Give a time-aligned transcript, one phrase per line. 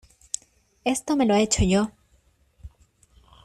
[0.83, 1.91] esto me lo he hecho yo.